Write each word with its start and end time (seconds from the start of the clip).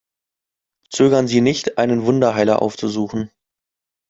Zögern 0.89 1.27
Sie 1.27 1.41
nicht, 1.41 1.77
einen 1.77 2.07
Wunderheiler 2.07 2.63
aufzusuchen! 2.63 3.29